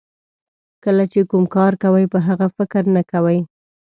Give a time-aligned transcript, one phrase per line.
[0.83, 3.39] کله چې کوم کار کوئ په هغه فکر نه کوئ.